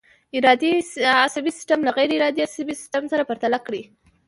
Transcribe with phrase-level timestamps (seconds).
[0.37, 0.71] ارادي
[1.17, 3.83] عصبي سیستم له غیر ارادي عصبي سیستم سره پرتله کړئ.